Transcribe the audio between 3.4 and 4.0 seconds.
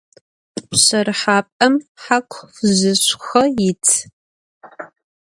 yit.